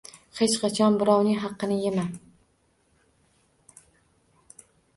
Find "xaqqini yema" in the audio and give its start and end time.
1.43-2.07